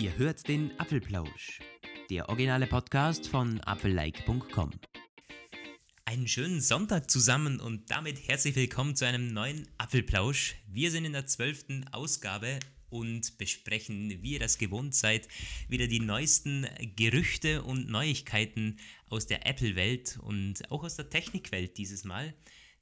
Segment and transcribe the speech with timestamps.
[0.00, 1.60] Ihr hört den Apfelplausch,
[2.08, 4.70] der originale Podcast von apfellike.com.
[6.06, 10.54] Einen schönen Sonntag zusammen und damit herzlich willkommen zu einem neuen Apfelplausch.
[10.66, 15.28] Wir sind in der zwölften Ausgabe und besprechen, wie ihr das gewohnt seid,
[15.68, 18.78] wieder die neuesten Gerüchte und Neuigkeiten
[19.10, 22.32] aus der Apple-Welt und auch aus der Technikwelt dieses Mal.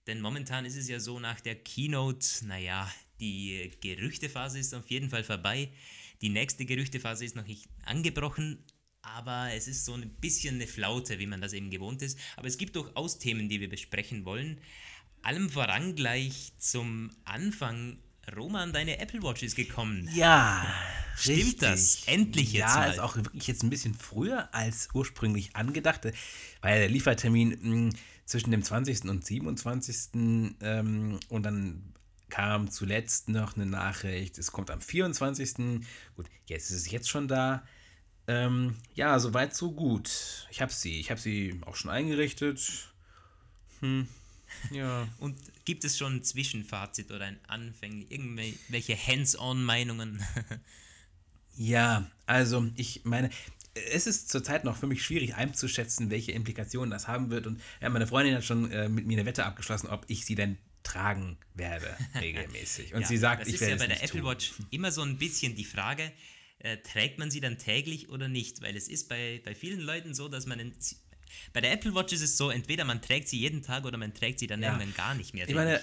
[0.06, 5.10] Denn momentan ist es ja so nach der Keynote, naja, die Gerüchtephase ist auf jeden
[5.10, 5.72] Fall vorbei.
[6.20, 8.64] Die nächste Gerüchtephase ist noch nicht angebrochen,
[9.02, 12.18] aber es ist so ein bisschen eine Flaute, wie man das eben gewohnt ist.
[12.36, 14.60] Aber es gibt durchaus Themen, die wir besprechen wollen.
[15.22, 17.98] Allem voran gleich zum Anfang.
[18.36, 20.08] Roman, deine Apple Watch ist gekommen.
[20.14, 20.66] Ja,
[21.16, 21.58] Stimmt richtig.
[21.60, 22.02] das?
[22.06, 22.90] Endlich jetzt Ja, mal.
[22.90, 26.04] ist auch wirklich jetzt ein bisschen früher als ursprünglich angedacht.
[26.60, 27.94] Weil der Liefertermin mh,
[28.26, 29.04] zwischen dem 20.
[29.06, 29.96] und 27.
[30.60, 31.94] Ähm, und dann
[32.30, 35.82] kam zuletzt noch eine Nachricht, es kommt am 24.
[36.16, 37.62] Gut, jetzt ist es jetzt schon da.
[38.26, 40.46] Ähm, ja, soweit so gut.
[40.50, 41.00] Ich habe sie.
[41.00, 42.92] Ich habe sie auch schon eingerichtet.
[43.80, 44.06] Hm.
[44.70, 45.08] Ja.
[45.18, 50.22] Und gibt es schon ein Zwischenfazit oder ein Anfänglich, irgendwelche Hands-on-Meinungen?
[51.60, 53.30] Ja, also ich meine,
[53.92, 57.48] es ist zurzeit noch für mich schwierig einzuschätzen, welche Implikationen das haben wird.
[57.48, 60.36] Und ja, meine Freundin hat schon äh, mit mir eine Wette abgeschlossen, ob ich sie
[60.36, 60.56] denn
[60.88, 62.94] tragen werde regelmäßig.
[62.94, 64.30] Und Ja, sie sagt, das ich ist werde ja bei es der Apple tun.
[64.30, 66.12] Watch immer so ein bisschen die Frage,
[66.60, 68.62] äh, trägt man sie dann täglich oder nicht?
[68.62, 70.58] Weil es ist bei, bei vielen Leuten so, dass man...
[70.60, 70.72] In,
[71.52, 74.14] bei der Apple Watch ist es so, entweder man trägt sie jeden Tag oder man
[74.14, 74.72] trägt sie dann Ja.
[74.72, 75.48] irgendwann gar nicht mehr.
[75.48, 75.80] Ich meine,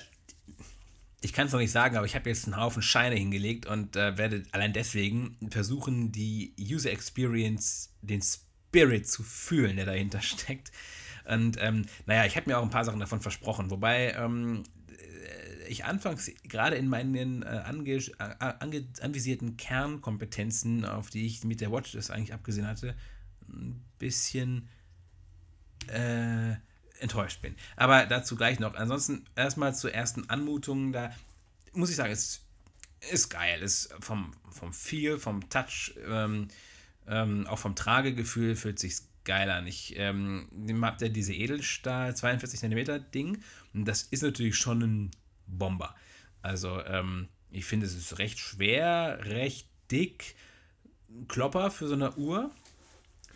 [1.21, 3.95] ich kann es noch nicht sagen, aber ich habe jetzt einen Haufen Scheine hingelegt und
[3.95, 10.71] äh, werde allein deswegen versuchen, die User Experience, den Spirit zu fühlen, der dahinter steckt.
[11.27, 14.84] Und ähm, naja, ich habe mir auch ein paar Sachen davon versprochen, wobei ähm, äh,
[15.67, 18.13] ich anfangs gerade in meinen äh, ange, äh,
[18.59, 22.95] ange, anvisierten Kernkompetenzen, auf die ich mit der Watch das eigentlich abgesehen hatte,
[23.47, 24.67] ein bisschen
[25.87, 26.55] äh,
[26.99, 27.55] enttäuscht bin.
[27.75, 28.75] Aber dazu gleich noch.
[28.75, 30.91] Ansonsten erstmal zur ersten Anmutung.
[30.91, 31.13] Da
[31.73, 32.41] muss ich sagen, es
[33.11, 33.61] ist geil.
[33.61, 36.47] Es vom, vom Feel, vom Touch, ähm,
[37.07, 39.67] ähm, auch vom Tragegefühl fühlt sich geil an.
[39.67, 40.47] Ich ähm,
[40.81, 43.39] habt ja diese Edelstahl 42 cm Ding
[43.73, 45.11] und das ist natürlich schon ein
[45.47, 45.95] Bomber.
[46.41, 50.35] Also ähm, ich finde, es ist recht schwer, recht dick,
[51.27, 52.51] Klopper für so eine Uhr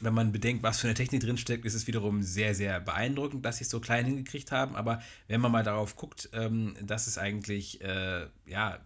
[0.01, 3.57] wenn man bedenkt, was für eine Technik drinsteckt, ist es wiederum sehr, sehr beeindruckend, dass
[3.57, 4.75] sie es so klein hingekriegt haben.
[4.75, 8.79] Aber wenn man mal darauf guckt, ähm, dass es eigentlich, äh, ja,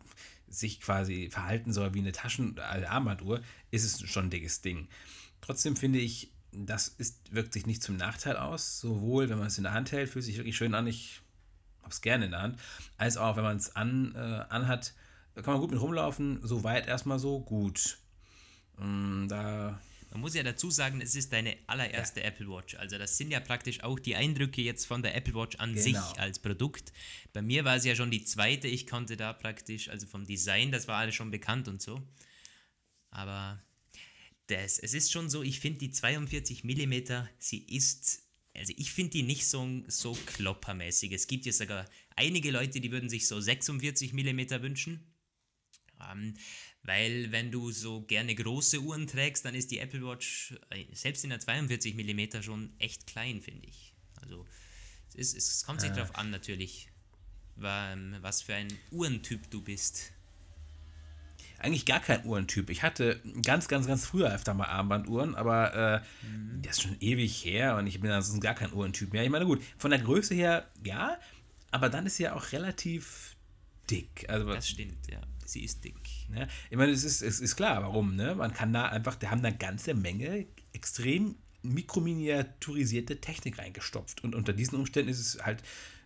[0.47, 3.41] sich quasi verhalten soll wie eine Taschen- oder Armbanduhr,
[3.71, 4.87] ist es schon ein dickes Ding.
[5.41, 8.79] Trotzdem finde ich, das ist, wirkt sich nicht zum Nachteil aus.
[8.79, 10.87] Sowohl, wenn man es in der Hand hält, fühlt sich wirklich schön an.
[10.87, 11.21] Ich
[11.81, 12.59] habe es gerne in der Hand.
[12.97, 14.19] Als auch, wenn man es an, äh,
[14.49, 14.93] anhat,
[15.35, 16.39] da kann man gut mit rumlaufen.
[16.43, 17.97] Soweit erstmal so gut.
[18.77, 19.79] Mm, da
[20.11, 22.75] Man muss ja dazu sagen, es ist deine allererste Apple Watch.
[22.75, 25.93] Also das sind ja praktisch auch die Eindrücke jetzt von der Apple Watch an sich
[25.93, 26.13] Genau.
[26.17, 26.93] als Produkt.
[27.33, 28.67] Bei mir war es ja schon die zweite.
[28.67, 31.99] Ich konnte da praktisch, also vom Design, das war alles schon bekannt und so.
[33.09, 33.59] Aber
[34.47, 36.93] das, es ist schon so, ich finde die 42 mm,
[37.39, 38.23] sie ist,
[38.53, 41.11] also ich finde die nicht so, so kloppermäßig.
[41.11, 45.13] Es gibt ja sogar einige Leute, die würden sich so 46 mm wünschen.
[46.11, 46.33] Ähm,
[46.83, 51.23] weil wenn du so gerne große Uhren trägst, dann ist die Apple Watch äh, selbst
[51.23, 53.93] in der 42 mm schon echt klein, finde ich.
[54.21, 54.45] Also
[55.15, 56.89] es, ist, es kommt sich darauf an natürlich,
[57.55, 60.11] wa- was für ein Uhrentyp du bist.
[61.63, 62.69] Eigentlich gar kein Uhrentyp.
[62.69, 66.01] Ich hatte ganz, ganz, ganz früher öfter mal Armbanduhren, aber äh,
[66.61, 69.23] das ist schon ewig her und ich bin ansonsten gar kein Uhrentyp mehr.
[69.23, 71.17] Ich meine, gut, von der Größe her ja,
[71.71, 73.35] aber dann ist sie ja auch relativ
[73.89, 74.25] dick.
[74.27, 75.21] Also, Das stimmt, ja.
[75.45, 75.95] Sie ist dick.
[76.29, 76.47] ne?
[76.69, 78.35] ich meine, es ist, es ist klar, warum, ne?
[78.35, 84.35] Man kann da einfach, die haben da eine ganze Menge extrem mikrominiaturisierte Technik reingestopft und
[84.35, 85.63] unter diesen Umständen ist es halt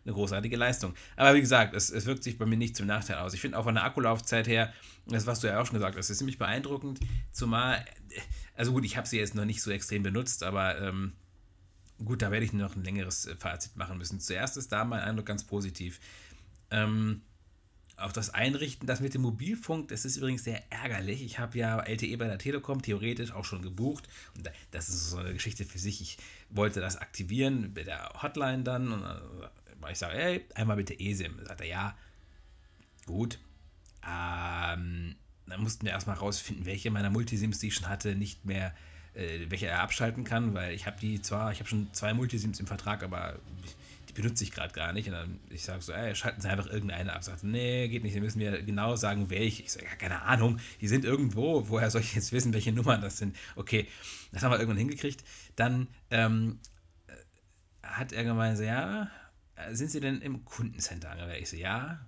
[0.08, 0.94] eine großartige Leistung.
[1.16, 3.34] Aber wie gesagt, es, es wirkt sich bei mir nicht zum Nachteil aus.
[3.34, 4.74] Ich finde auch von der Akkulaufzeit her,
[5.06, 7.00] das was du ja auch schon gesagt hast, ist ziemlich beeindruckend.
[7.32, 7.84] Zumal,
[8.56, 11.14] also gut, ich habe sie jetzt noch nicht so extrem benutzt, aber ähm,
[12.04, 14.20] gut, da werde ich noch ein längeres äh, Fazit machen müssen.
[14.20, 16.00] Zuerst ist da mein Eindruck ganz positiv.
[16.72, 17.22] Ähm,
[18.00, 21.24] auch das Einrichten, das mit dem Mobilfunk, das ist übrigens sehr ärgerlich.
[21.24, 24.08] Ich habe ja LTE bei der Telekom theoretisch auch schon gebucht.
[24.36, 26.00] Und da- das ist so eine Geschichte für sich.
[26.02, 26.18] Ich
[26.52, 28.92] wollte das aktivieren bei der Hotline dann.
[28.92, 29.04] Und
[29.86, 31.40] äh, ich sage, hey, einmal bitte eSIM.
[31.46, 31.98] Sagt er, ja,
[33.06, 33.40] gut.
[34.06, 35.16] Ähm,
[35.48, 38.74] dann mussten wir erstmal rausfinden, welche meiner Multisims, die ich schon hatte, nicht mehr,
[39.14, 42.60] äh, welche er abschalten kann, weil ich habe die zwar, ich habe schon zwei Multisims
[42.60, 43.40] im Vertrag, aber
[44.10, 45.08] die benutze ich gerade gar nicht.
[45.08, 47.24] Und dann ich sage so, ey, schalten Sie einfach irgendeine ab.
[47.24, 49.64] Sagt, nee, geht nicht, Sie müssen mir genau sagen, welche.
[49.64, 51.68] Ich sage, ja, keine Ahnung, die sind irgendwo.
[51.70, 53.36] Woher soll ich jetzt wissen, welche Nummern das sind?
[53.56, 53.88] Okay,
[54.32, 55.24] das haben wir irgendwann hingekriegt.
[55.56, 56.60] Dann ähm,
[57.84, 59.10] hat er gemeint, ja,
[59.72, 61.44] sind Sie denn im Kundencenter angemeldet?
[61.44, 62.06] Ich so, ja,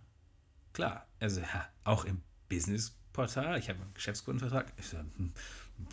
[0.73, 1.07] klar.
[1.19, 3.59] Also, ja, auch im Businessportal.
[3.59, 4.71] Ich habe einen Geschäftskundenvertrag.
[4.77, 5.33] Ich so, hm,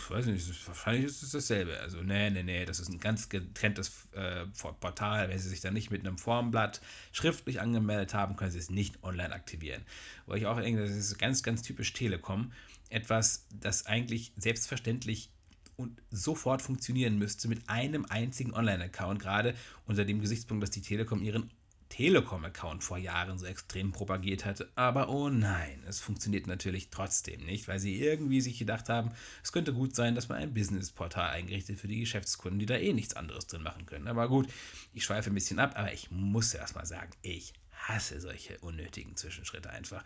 [0.09, 1.79] weiß nicht, wahrscheinlich ist es dasselbe.
[1.81, 4.47] Also, nee, nee, nee, das ist ein ganz getrenntes äh,
[4.81, 5.29] Portal.
[5.29, 6.81] Wenn Sie sich da nicht mit einem Formblatt
[7.13, 9.83] schriftlich angemeldet haben, können Sie es nicht online aktivieren.
[10.27, 12.53] Wo ich auch denke, das ist ganz, ganz typisch Telekom.
[12.89, 15.31] Etwas, das eigentlich selbstverständlich
[15.77, 19.55] und sofort funktionieren müsste mit einem einzigen Online-Account, gerade
[19.87, 21.51] unter dem Gesichtspunkt, dass die Telekom ihren
[21.89, 24.69] Telekom-Account vor Jahren so extrem propagiert hatte.
[24.75, 29.13] Aber oh nein, es funktioniert natürlich trotzdem nicht, weil sie irgendwie sich gedacht haben,
[29.43, 32.93] es könnte gut sein, dass man ein Business-Portal eingerichtet für die Geschäftskunden, die da eh
[32.93, 34.09] nichts anderes drin machen können.
[34.09, 34.49] Aber gut,
[34.93, 39.71] ich schweife ein bisschen ab, aber ich muss erstmal sagen, ich hasse solche unnötigen Zwischenschritte
[39.71, 40.05] einfach.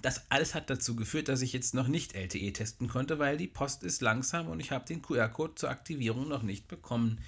[0.00, 3.46] Das alles hat dazu geführt, dass ich jetzt noch nicht LTE testen konnte, weil die
[3.46, 7.20] Post ist langsam und ich habe den QR-Code zur Aktivierung noch nicht bekommen.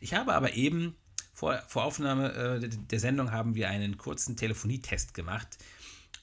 [0.00, 0.94] Ich habe aber eben
[1.32, 5.58] vor, vor Aufnahme äh, der Sendung haben wir einen kurzen Telefonietest gemacht.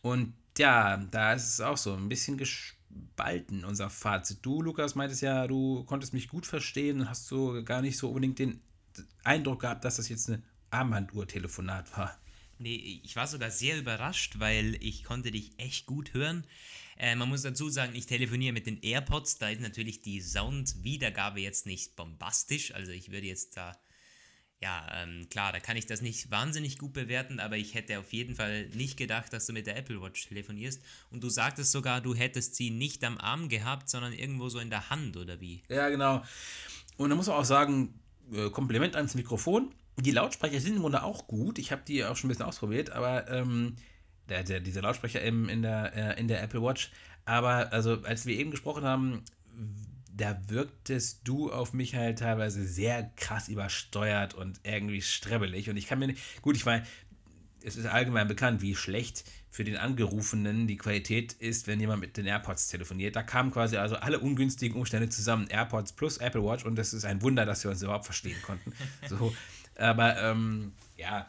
[0.02, 4.40] Und ja, da ist es auch so ein bisschen gespalten, unser Fazit.
[4.42, 8.10] Du, Lukas, meintest ja, du konntest mich gut verstehen und hast so gar nicht so
[8.10, 8.62] unbedingt den
[9.24, 12.18] Eindruck gehabt, dass das jetzt eine Armbanduhr-Telefonat war.
[12.60, 16.46] Nee, ich war sogar sehr überrascht, weil ich konnte dich echt gut hören.
[16.98, 21.40] Äh, man muss dazu sagen, ich telefoniere mit den AirPods, da ist natürlich die Soundwiedergabe
[21.40, 22.74] jetzt nicht bombastisch.
[22.74, 23.76] Also ich würde jetzt da
[24.62, 28.12] ja, ähm, klar, da kann ich das nicht wahnsinnig gut bewerten, aber ich hätte auf
[28.12, 30.82] jeden Fall nicht gedacht, dass du mit der Apple Watch telefonierst.
[31.12, 34.70] Und du sagtest sogar, du hättest sie nicht am Arm gehabt, sondern irgendwo so in
[34.70, 35.64] der Hand, oder wie?
[35.70, 36.24] Ja, genau.
[36.98, 38.02] Und da muss man auch sagen,
[38.34, 39.74] äh, Kompliment ans Mikrofon.
[40.02, 41.60] Die Lautsprecher sind im Grunde auch gut.
[41.60, 43.76] Ich habe die auch schon ein bisschen ausprobiert, aber ähm,
[44.30, 46.92] der, der, diese Lautsprecher im, in, der, äh, in der Apple Watch.
[47.26, 49.24] Aber also, als wir eben gesprochen haben,
[50.20, 55.70] da wirktest du auf mich halt teilweise sehr krass übersteuert und irgendwie strebbelig.
[55.70, 56.86] Und ich kann mir nicht, gut, ich meine,
[57.64, 62.18] es ist allgemein bekannt, wie schlecht für den Angerufenen die Qualität ist, wenn jemand mit
[62.18, 63.16] den AirPods telefoniert.
[63.16, 65.48] Da kamen quasi also alle ungünstigen Umstände zusammen.
[65.48, 68.74] AirPods plus Apple Watch und das ist ein Wunder, dass wir uns überhaupt verstehen konnten.
[69.10, 69.34] So,
[69.80, 71.28] aber ähm, ja,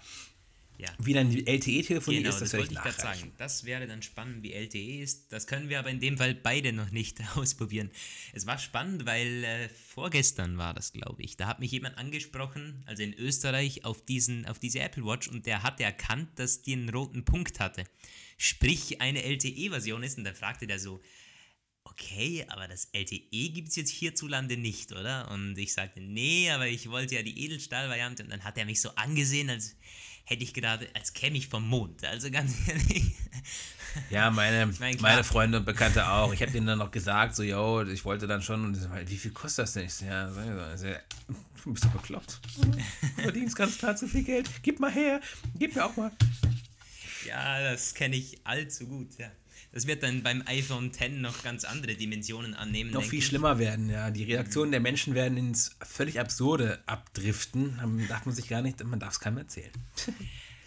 [0.80, 0.88] ja.
[0.98, 3.32] Wie dann die LTE-Telefonie genau, ist, das, das wollte ich gerade sagen.
[3.36, 5.30] Das wäre dann spannend, wie LTE ist.
[5.30, 7.90] Das können wir aber in dem Fall beide noch nicht ausprobieren.
[8.32, 11.36] Es war spannend, weil äh, vorgestern war das, glaube ich.
[11.36, 15.44] Da hat mich jemand angesprochen, also in Österreich, auf, diesen, auf diese Apple Watch und
[15.44, 17.84] der hatte erkannt, dass die einen roten Punkt hatte.
[18.38, 21.02] Sprich, eine LTE-Version ist und da fragte der so,
[21.90, 25.30] okay, aber das LTE gibt es jetzt hierzulande nicht, oder?
[25.30, 28.80] Und ich sagte, nee, aber ich wollte ja die Edelstahl-Variante und dann hat er mich
[28.80, 29.76] so angesehen, als
[30.24, 32.04] hätte ich gedacht, als käme ich vom Mond.
[32.04, 33.12] Also ganz ehrlich.
[34.08, 36.32] Ja, meine, meine, meine Freunde und Bekannte auch.
[36.32, 39.16] Ich habe denen dann noch gesagt, so, yo, ich wollte dann schon, und so, wie
[39.16, 39.86] viel kostet das denn?
[39.86, 40.30] Ich so, ja,
[40.76, 40.86] so,
[41.64, 42.40] du bist doch bekloppt.
[43.16, 44.48] Du verdienst ganz klar zu viel Geld.
[44.62, 45.20] Gib mal her,
[45.58, 46.12] gib mir auch mal.
[47.26, 49.30] Ja, das kenne ich allzu gut, ja.
[49.72, 52.90] Das wird dann beim iPhone X noch ganz andere Dimensionen annehmen.
[52.90, 53.26] Noch viel ich.
[53.26, 54.10] schlimmer werden, ja.
[54.10, 57.76] Die Reaktionen der Menschen werden ins völlig Absurde abdriften.
[57.76, 59.72] Dann darf man sich gar nicht, man darf es keinem erzählen.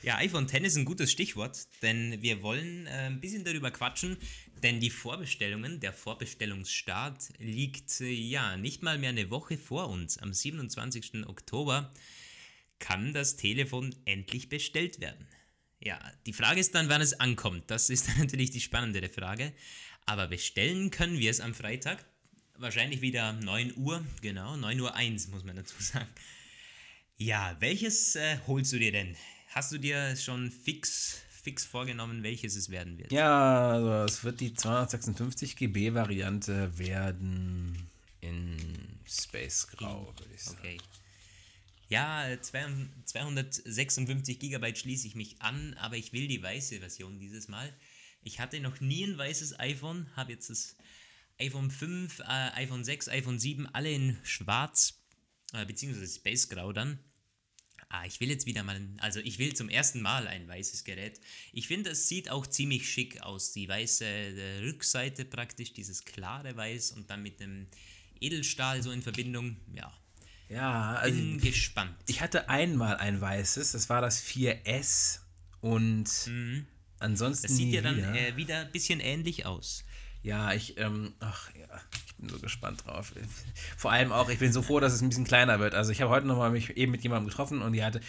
[0.04, 4.18] Ja, iPhone X ist ein gutes Stichwort, denn wir wollen äh, ein bisschen darüber quatschen,
[4.62, 10.18] denn die Vorbestellungen, der Vorbestellungsstart liegt äh, ja nicht mal mehr eine Woche vor uns.
[10.18, 11.26] Am 27.
[11.26, 11.90] Oktober
[12.80, 15.26] kann das Telefon endlich bestellt werden.
[15.84, 17.64] Ja, die Frage ist dann, wann es ankommt.
[17.68, 19.52] Das ist dann natürlich die spannendere Frage.
[20.06, 22.04] Aber bestellen können wir es am Freitag.
[22.58, 26.08] Wahrscheinlich wieder 9 Uhr, genau, 9 Uhr 1 muss man dazu sagen.
[27.18, 29.16] Ja, welches äh, holst du dir denn?
[29.50, 33.12] Hast du dir schon fix, fix vorgenommen, welches es werden wird?
[33.12, 37.88] Ja, also es wird die 256 GB Variante werden
[38.22, 38.58] in
[39.08, 40.58] Space Grau, würde ich sagen.
[40.60, 40.78] Okay.
[41.94, 47.72] Ja, 256 GB schließe ich mich an, aber ich will die weiße Version dieses Mal.
[48.24, 50.76] Ich hatte noch nie ein weißes iPhone, habe jetzt das
[51.38, 52.24] iPhone 5, äh,
[52.56, 55.04] iPhone 6, iPhone 7, alle in schwarz,
[55.54, 56.98] äh, beziehungsweise Space Grau dann.
[57.90, 61.22] Ah, ich will jetzt wieder mal, also ich will zum ersten Mal ein weißes Gerät.
[61.52, 63.54] Ich finde, es sieht auch ziemlich schick aus.
[63.54, 67.68] Die weiße äh, Rückseite praktisch, dieses klare Weiß und dann mit dem
[68.20, 69.58] Edelstahl so in Verbindung.
[69.76, 69.96] Ja,
[70.50, 71.96] ja, also bin gespannt.
[72.08, 75.20] Ich hatte einmal ein weißes, das war das 4S
[75.62, 76.66] und mhm.
[77.00, 77.48] ansonsten.
[77.48, 78.14] Das sieht ja dann wieder.
[78.14, 79.84] Äh, wieder ein bisschen ähnlich aus.
[80.22, 81.68] Ja, ich, ähm, ach ja,
[82.08, 83.14] ich bin so gespannt drauf.
[83.78, 85.76] Vor allem auch, ich bin so froh, dass es ein bisschen kleiner wird.
[85.76, 88.00] Also ich habe heute nochmal mich eben mit jemandem getroffen und die hatte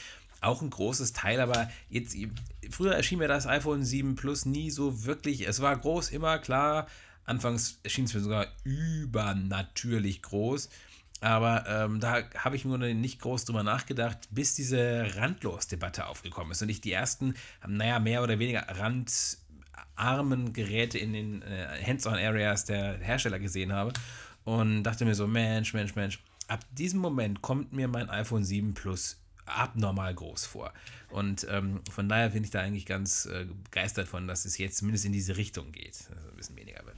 [0.45, 2.17] auch ein großes Teil, aber jetzt,
[2.71, 6.87] früher erschien mir das iPhone 7 Plus nie so wirklich, es war groß, immer klar,
[7.25, 10.69] anfangs erschien es mir sogar übernatürlich groß,
[11.21, 16.63] aber ähm, da habe ich mir nicht groß drüber nachgedacht, bis diese Randlos-Debatte aufgekommen ist
[16.63, 17.35] und ich die ersten,
[17.67, 23.93] naja, mehr oder weniger randarmen Geräte in den äh, Hands-on-Areas der Hersteller gesehen habe
[24.45, 28.75] und dachte mir so, Mensch, Mensch, Mensch, ab diesem Moment kommt mir mein iPhone 7
[28.75, 30.73] Plus abnormal groß vor.
[31.11, 34.79] Und ähm, von daher bin ich da eigentlich ganz äh, begeistert von, dass es jetzt
[34.79, 36.97] zumindest in diese Richtung geht, also ein bisschen weniger wird.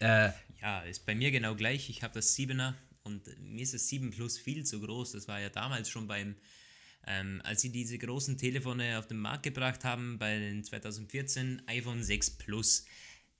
[0.00, 1.90] Äh, ja, ist bei mir genau gleich.
[1.90, 5.12] Ich habe das 7er und mir ist das 7 Plus viel zu groß.
[5.12, 6.36] Das war ja damals schon beim,
[7.06, 12.02] ähm, als sie diese großen Telefone auf den Markt gebracht haben, bei den 2014 iPhone
[12.02, 12.86] 6 Plus.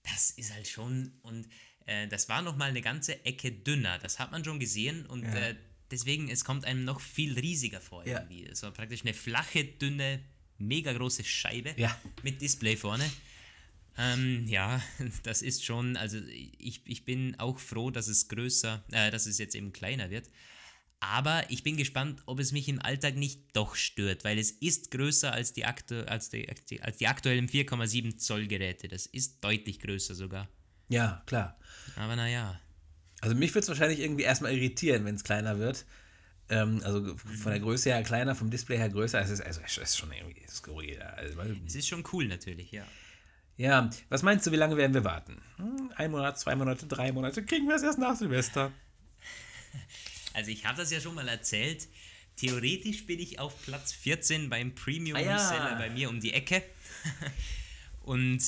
[0.03, 1.49] Das ist halt schon und
[1.87, 3.99] äh, das war nochmal eine ganze Ecke dünner.
[3.99, 5.35] Das hat man schon gesehen und ja.
[5.35, 5.57] äh,
[5.91, 8.19] deswegen, es kommt einem noch viel riesiger vor ja.
[8.19, 8.45] irgendwie.
[8.45, 10.23] Es war praktisch eine flache, dünne,
[10.59, 11.99] mega große Scheibe ja.
[12.23, 13.11] mit Display vorne.
[13.97, 14.83] Ähm, ja,
[15.23, 19.39] das ist schon, also ich, ich bin auch froh, dass es größer, äh, dass es
[19.39, 20.29] jetzt eben kleiner wird.
[21.01, 24.91] Aber ich bin gespannt, ob es mich im Alltag nicht doch stört, weil es ist
[24.91, 28.89] größer als die, aktu als die, als die aktuellen 4,7 Zoll Geräte.
[28.89, 30.49] Das ist deutlich größer sogar.
[30.89, 31.59] Ja, klar.
[31.97, 32.59] Aber naja.
[33.21, 35.85] Also mich würde es wahrscheinlich irgendwie erstmal irritieren, wenn es kleiner wird.
[36.49, 39.21] Ähm, also von der Größe her kleiner, vom Display her größer.
[39.21, 41.01] Es ist, also, es ist schon irgendwie skurril.
[41.01, 42.87] Also, es ist schon cool natürlich, ja.
[43.57, 45.41] Ja, was meinst du, wie lange werden wir warten?
[45.57, 47.45] Hm, ein Monat, zwei Monate, drei Monate?
[47.45, 48.73] Kriegen wir es erst nach Silvester?
[50.33, 51.87] Also ich habe das ja schon mal erzählt.
[52.37, 55.79] Theoretisch bin ich auf Platz 14 beim Premium Reseller ah, ja.
[55.79, 56.65] bei mir um die Ecke.
[58.03, 58.43] Und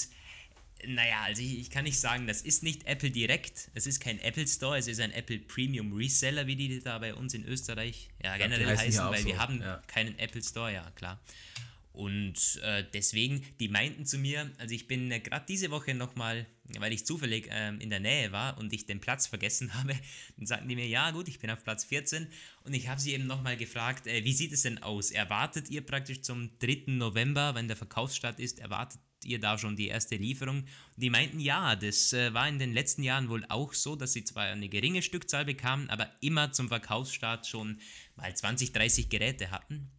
[0.85, 3.71] naja, also ich, ich, kann nicht sagen, das ist nicht Apple direkt.
[3.75, 7.15] Es ist kein Apple Store, es ist ein Apple Premium Reseller, wie die da bei
[7.15, 9.29] uns in Österreich ja, generell ja, heißen, weil so.
[9.29, 9.83] wir haben ja.
[9.87, 11.21] keinen Apple Store, ja klar.
[11.97, 16.47] Und äh, deswegen, die meinten zu mir, also ich bin äh, gerade diese Woche nochmal,
[16.79, 19.95] weil ich zufällig äh, in der Nähe war und ich den Platz vergessen habe,
[20.37, 22.27] dann sagten die mir, ja gut, ich bin auf Platz 14
[22.65, 25.11] und ich habe sie eben nochmal gefragt, äh, wie sieht es denn aus?
[25.11, 26.83] Erwartet ihr praktisch zum 3.
[26.89, 30.59] November, wenn der Verkaufsstart ist, erwartet ihr da schon die erste Lieferung?
[30.59, 34.13] Und die meinten, ja, das äh, war in den letzten Jahren wohl auch so, dass
[34.13, 37.81] sie zwar eine geringe Stückzahl bekamen, aber immer zum Verkaufsstart schon
[38.17, 39.96] mal 20, 30 Geräte hatten.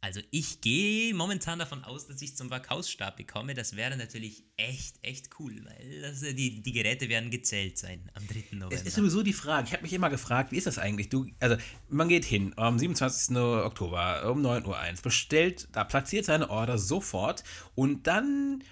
[0.00, 3.54] Also ich gehe momentan davon aus, dass ich zum Verkaufsstart bekomme.
[3.54, 8.26] Das wäre natürlich echt, echt cool, weil das, die, die Geräte werden gezählt sein am
[8.26, 8.56] 3.
[8.56, 8.74] November.
[8.74, 11.08] Es ist sowieso die Frage, ich habe mich immer gefragt, wie ist das eigentlich?
[11.08, 11.56] Du, also
[11.88, 13.36] man geht hin am 27.
[13.36, 17.42] Oktober um 9.01 Uhr, bestellt, da platziert seine Order sofort
[17.74, 18.62] und dann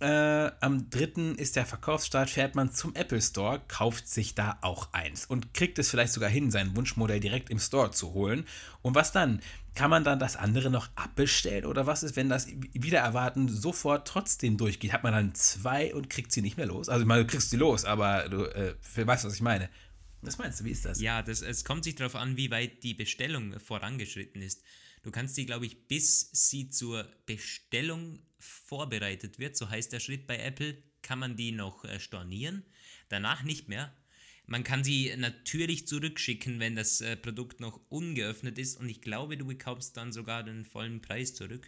[0.00, 1.34] äh, am 3.
[1.36, 5.78] ist der Verkaufsstart, fährt man zum Apple Store, kauft sich da auch eins und kriegt
[5.78, 8.44] es vielleicht sogar hin, sein Wunschmodell direkt im Store zu holen.
[8.82, 9.40] Und was dann?
[9.74, 14.06] Kann man dann das andere noch abbestellen oder was ist, wenn das wieder erwarten sofort
[14.06, 14.92] trotzdem durchgeht?
[14.92, 16.88] Hat man dann zwei und kriegt sie nicht mehr los?
[16.88, 19.68] Also, du kriegst sie los, aber du äh, weißt, was ich meine.
[20.22, 21.00] Was meinst du, wie ist das?
[21.00, 24.62] Ja, das, es kommt sich darauf an, wie weit die Bestellung vorangeschritten ist.
[25.02, 30.26] Du kannst sie, glaube ich, bis sie zur Bestellung vorbereitet wird, so heißt der Schritt
[30.26, 32.64] bei Apple, kann man die noch äh, stornieren.
[33.08, 33.92] Danach nicht mehr.
[34.46, 39.38] Man kann sie natürlich zurückschicken, wenn das äh, Produkt noch ungeöffnet ist und ich glaube,
[39.38, 41.66] du bekommst dann sogar den vollen Preis zurück.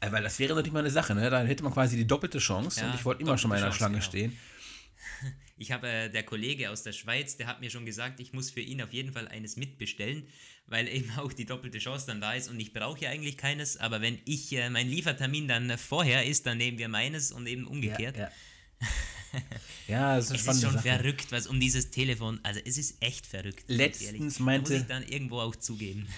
[0.00, 1.28] Äh, weil das wäre natürlich mal eine Sache, ne?
[1.28, 3.64] Dann hätte man quasi die doppelte Chance ja, und ich wollte immer schon mal in
[3.64, 4.06] der Schlange genau.
[4.06, 4.38] stehen.
[5.56, 8.50] Ich habe äh, der Kollege aus der Schweiz, der hat mir schon gesagt, ich muss
[8.50, 10.26] für ihn auf jeden Fall eines mitbestellen,
[10.66, 13.76] weil eben auch die doppelte Chance dann da ist und ich brauche ja eigentlich keines,
[13.76, 17.68] aber wenn ich äh, mein Liefertermin dann vorher ist, dann nehmen wir meines und eben
[17.68, 18.16] umgekehrt.
[18.16, 18.32] Ja, ja.
[19.88, 20.82] ja, das ist, es ist schon Sache.
[20.82, 23.64] verrückt, was um dieses Telefon, also es ist echt verrückt.
[23.68, 24.70] Letztens meinte.
[24.70, 26.08] Da muss ich dann irgendwo auch zugeben.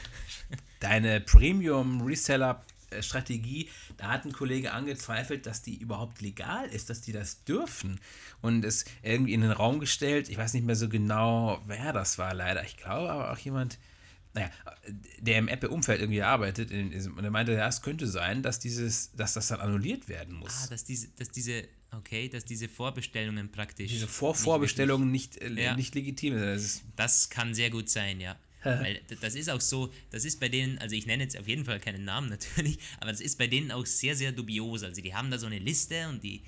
[0.80, 2.64] Deine Premium Reseller
[3.00, 8.00] Strategie, da hat ein Kollege angezweifelt, dass die überhaupt legal ist, dass die das dürfen.
[8.40, 12.18] Und es irgendwie in den Raum gestellt, ich weiß nicht mehr so genau, wer das
[12.18, 12.64] war leider.
[12.64, 13.78] Ich glaube aber auch jemand,
[14.34, 14.50] naja,
[15.18, 19.34] der im Apple-Umfeld irgendwie arbeitet, und er meinte, ja, es könnte sein, dass dieses, dass
[19.34, 20.64] das dann annulliert werden muss.
[20.64, 23.90] Ah, dass diese, dass diese Okay, dass diese Vorbestellungen praktisch.
[23.90, 25.76] Diese Vorvorbestellungen nicht, nicht, äh, ja.
[25.76, 26.46] nicht legitim sind.
[26.46, 28.36] Das, das kann sehr gut sein, ja.
[28.80, 31.64] Weil das ist auch so, das ist bei denen, also ich nenne jetzt auf jeden
[31.64, 34.82] Fall keinen Namen natürlich, aber das ist bei denen auch sehr, sehr dubios.
[34.82, 36.42] Also die haben da so eine Liste und die,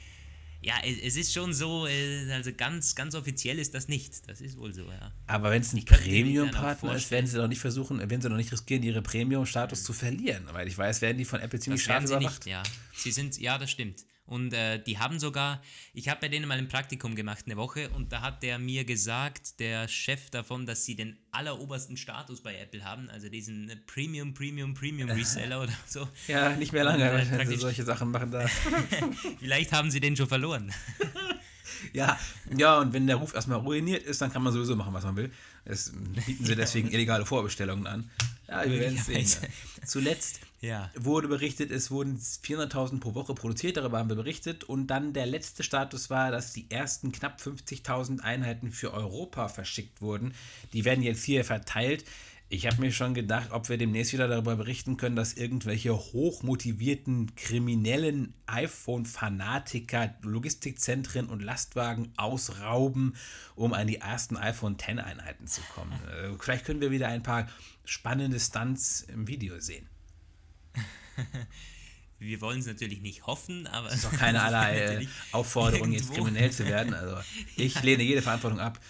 [0.61, 4.29] ja, es ist schon so, äh, also ganz, ganz offiziell ist das nicht.
[4.29, 5.13] Das ist wohl so, ja.
[5.29, 8.51] Aber wenn es ein Premium-Partner ist, werden sie doch nicht versuchen, werden sie doch nicht
[8.51, 10.49] riskieren, ihre Premium-Status zu verlieren.
[10.51, 12.45] Weil ich weiß, werden die von Apple ziemlich scharf überwacht.
[12.45, 12.63] Nicht, ja.
[12.93, 14.05] Sie sind, ja, das stimmt.
[14.29, 15.63] Und äh, die haben sogar,
[15.95, 18.85] ich habe bei denen mal ein Praktikum gemacht, eine Woche, und da hat der mir
[18.85, 24.35] gesagt, der Chef davon, dass sie den allerobersten Status bei Apple haben, also diesen Premium,
[24.35, 26.07] Premium, Premium Reseller oder so.
[26.29, 28.47] Ja, nicht mehr lange, und, äh, wenn sie solche Sachen machen da.
[29.39, 30.75] Vielleicht haben sie den schon verloren.
[31.95, 32.19] ja,
[32.55, 35.17] ja, und wenn der Ruf erstmal ruiniert ist, dann kann man sowieso machen, was man
[35.17, 35.33] will.
[35.65, 35.91] Es
[36.27, 38.11] bieten sie deswegen illegale Vorbestellungen an.
[38.47, 39.51] Ja, wir werden es sehen.
[39.87, 40.91] Zuletzt ja.
[40.97, 44.65] wurde berichtet, es wurden 400.000 pro Woche produziert, darüber haben wir berichtet.
[44.65, 50.03] Und dann der letzte Status war, dass die ersten knapp 50.000 Einheiten für Europa verschickt
[50.03, 50.35] wurden.
[50.73, 52.05] Die werden jetzt hier verteilt.
[52.51, 57.35] Ich habe mir schon gedacht, ob wir demnächst wieder darüber berichten können, dass irgendwelche hochmotivierten
[57.35, 63.17] kriminellen iPhone-Fanatiker Logistikzentren und Lastwagen ausrauben,
[63.55, 65.93] um an die ersten iPhone X-Einheiten zu kommen.
[66.09, 67.49] Äh, vielleicht können wir wieder ein paar
[67.85, 69.87] spannende Stunts im Video sehen.
[72.21, 73.89] Wir wollen es natürlich nicht hoffen, aber.
[73.89, 76.93] Es ist doch keine allerlei Aufforderung, jetzt kriminell zu werden.
[76.93, 77.17] Also
[77.57, 78.81] ich lehne jede Verantwortung ab.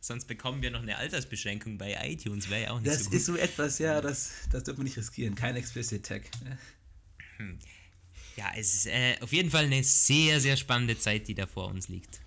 [0.00, 3.14] Sonst bekommen wir noch eine Altersbeschränkung bei iTunes, wäre ja auch nicht das so gut.
[3.14, 5.34] Das ist so etwas, ja, das, das dürfen wir nicht riskieren.
[5.34, 6.22] Kein Explicit Tag.
[7.36, 7.58] Hm.
[8.36, 11.68] Ja, es ist äh, auf jeden Fall eine sehr, sehr spannende Zeit, die da vor
[11.68, 12.20] uns liegt.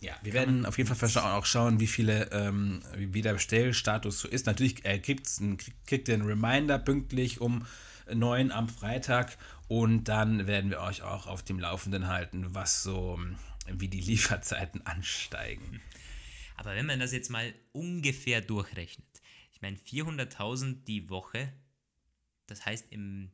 [0.00, 4.20] Ja, wir Kann werden auf jeden Fall auch schauen, wie viele, ähm, wie der Bestellstatus
[4.20, 4.46] so ist.
[4.46, 5.28] Natürlich äh, kriegt,
[5.86, 7.66] kriegt ihr einen Reminder pünktlich um
[8.14, 9.36] neun am Freitag
[9.68, 13.18] und dann werden wir euch auch auf dem Laufenden halten, was so,
[13.66, 15.80] wie die Lieferzeiten ansteigen.
[16.56, 19.06] Aber wenn man das jetzt mal ungefähr durchrechnet,
[19.52, 21.52] ich meine 400.000 die Woche,
[22.46, 23.30] das heißt, im,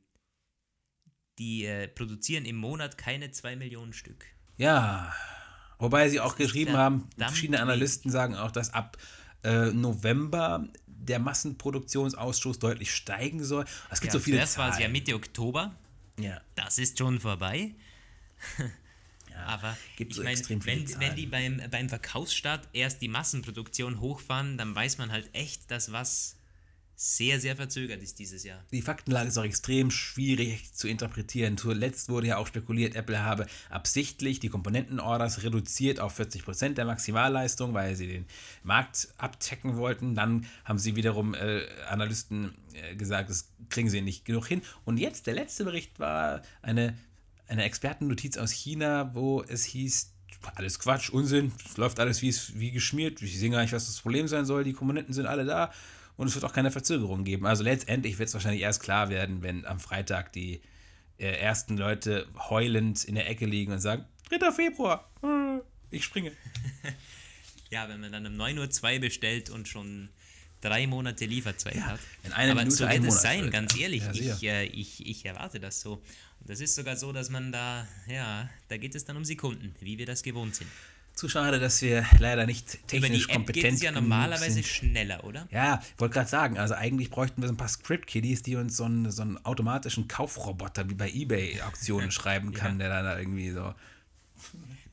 [1.38, 4.26] die äh, produzieren im Monat keine 2 Millionen Stück.
[4.56, 5.12] Ja,
[5.78, 8.96] wobei sie auch geschrieben haben, verschiedene Analysten sagen auch, dass ab
[9.42, 10.68] äh, November
[11.06, 13.64] der Massenproduktionsausschuss deutlich steigen soll.
[13.90, 15.74] Es gibt ja, so viele Zuerst war es ja Mitte Oktober.
[16.18, 16.40] Ja.
[16.54, 17.74] Das ist schon vorbei.
[19.46, 24.56] Aber Gibt ich so meine, wenn, wenn die beim, beim Verkaufsstart erst die Massenproduktion hochfahren,
[24.56, 26.35] dann weiß man halt echt, dass was
[26.96, 28.64] sehr, sehr verzögert ist dieses Jahr.
[28.72, 31.58] Die Faktenlage ist auch extrem schwierig zu interpretieren.
[31.58, 37.74] Zuletzt wurde ja auch spekuliert, Apple habe absichtlich die Komponentenorders reduziert auf 40% der Maximalleistung,
[37.74, 38.24] weil sie den
[38.62, 40.14] Markt abchecken wollten.
[40.14, 44.62] Dann haben sie wiederum äh, Analysten äh, gesagt, das kriegen sie nicht genug hin.
[44.84, 46.96] Und jetzt, der letzte Bericht war eine
[47.48, 50.12] eine Expertennotiz aus China, wo es hieß,
[50.54, 54.00] alles Quatsch, Unsinn, es läuft alles wie, wie geschmiert, ich sehe gar nicht, was das
[54.00, 55.72] Problem sein soll, die Komponenten sind alle da
[56.16, 57.46] und es wird auch keine Verzögerung geben.
[57.46, 60.60] Also letztendlich wird es wahrscheinlich erst klar werden, wenn am Freitag die
[61.18, 64.52] äh, ersten Leute heulend in der Ecke liegen und sagen, 3.
[64.52, 66.32] Februar, äh, ich springe.
[67.70, 70.08] ja, wenn man dann um 9.02 Uhr bestellt und schon
[70.60, 72.00] drei Monate Lieferzeit ja, hat.
[72.24, 74.02] In einer Aber Minute so wird es sein, ganz ehrlich.
[74.02, 76.02] Ja, ich, äh, ich, ich erwarte das so.
[76.40, 79.98] Das ist sogar so, dass man da, ja, da geht es dann um Sekunden, wie
[79.98, 80.70] wir das gewohnt sind.
[81.16, 84.66] Zu schade, dass wir leider nicht technisch Über die kompetent es ja normalerweise sind.
[84.66, 85.48] schneller, oder?
[85.50, 88.84] Ja, wollte gerade sagen, also eigentlich bräuchten wir so ein paar Script-Kiddies, die uns so
[88.84, 92.86] einen, so einen automatischen Kaufroboter wie bei Ebay-Auktionen schreiben kann, ja.
[92.86, 93.74] der dann da irgendwie so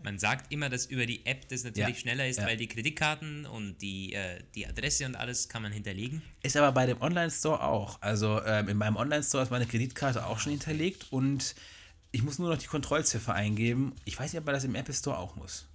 [0.03, 2.45] man sagt immer, dass über die App das natürlich ja, schneller ist, ja.
[2.45, 6.21] weil die Kreditkarten und die, äh, die Adresse und alles kann man hinterlegen.
[6.43, 8.01] Ist aber bei dem Online-Store auch.
[8.01, 11.55] Also ähm, in meinem Online-Store ist meine Kreditkarte auch schon hinterlegt und
[12.11, 13.93] ich muss nur noch die Kontrollziffer eingeben.
[14.05, 15.65] Ich weiß nicht, ob man das im Apple Store auch muss.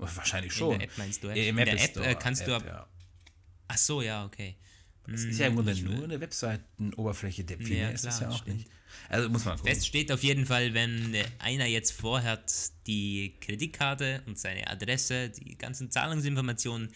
[0.00, 0.74] Wahrscheinlich schon.
[0.74, 1.28] In der App meinst du?
[1.28, 2.64] Äh, Im in Apple der App Store, kannst App, du ab.
[2.66, 2.86] Ja.
[3.68, 4.56] Ach so, ja, okay.
[5.12, 7.44] Es ist ja im Grunde nur eine Webseitenoberfläche.
[7.44, 8.58] Der viel ja, ist es ja auch stimmt.
[8.58, 8.70] nicht.
[9.08, 9.72] Also muss man gucken.
[9.72, 12.52] Fest steht auf jeden Fall, wenn einer jetzt vorhat,
[12.86, 16.90] die Kreditkarte und seine Adresse, die ganzen Zahlungsinformationen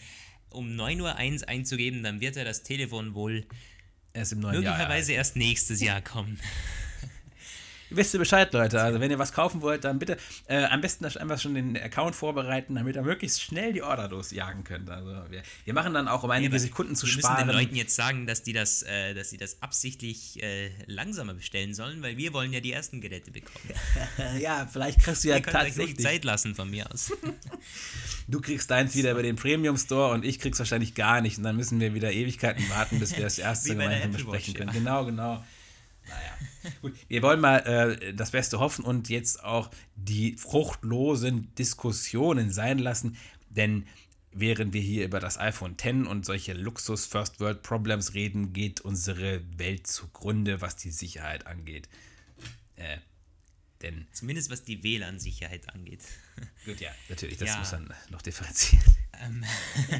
[0.49, 3.45] um 9.01 Uhr einzugeben, dann wird er das Telefon wohl
[4.13, 6.39] erst möglicherweise Jahr, erst nächstes Jahr kommen.
[7.89, 8.81] wisst ihr Bescheid, Leute.
[8.81, 10.17] Also wenn ihr was kaufen wollt, dann bitte
[10.47, 14.63] äh, am besten einfach schon den Account vorbereiten, damit ihr möglichst schnell die Order losjagen
[14.63, 14.89] könnt.
[14.89, 17.37] Also wir, wir machen dann auch, um einige ja, Sekunden zu wir sparen.
[17.37, 20.69] Wir müssen den Leuten jetzt sagen, dass die das, äh, dass sie das absichtlich äh,
[20.87, 23.73] langsamer bestellen sollen, weil wir wollen ja die ersten Geräte bekommen.
[24.39, 27.11] ja, vielleicht kriegst du ja tatsächlich Zeit lassen von mir aus.
[28.27, 31.43] du kriegst deins wieder über den Premium Store und ich krieg's wahrscheinlich gar nicht und
[31.43, 34.69] dann müssen wir wieder Ewigkeiten warten, bis wir das erste gemeinsam besprechen können.
[34.69, 34.79] Ja.
[34.79, 35.43] Genau, genau.
[36.07, 36.93] Naja, gut.
[37.07, 43.17] Wir wollen mal äh, das Beste hoffen und jetzt auch die fruchtlosen Diskussionen sein lassen,
[43.49, 43.85] denn
[44.31, 48.81] während wir hier über das iPhone X und solche Luxus First World Problems reden, geht
[48.81, 51.87] unsere Welt zugrunde, was die Sicherheit angeht.
[52.75, 52.97] Äh,
[53.81, 56.01] denn Zumindest was die WLAN-Sicherheit angeht.
[56.65, 57.59] Gut, ja, natürlich, das ja.
[57.59, 58.83] muss man noch differenzieren.
[59.21, 59.45] Ähm,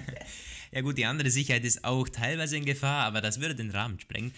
[0.71, 3.99] ja gut, die andere Sicherheit ist auch teilweise in Gefahr, aber das würde den Rahmen
[3.99, 4.33] sprengen.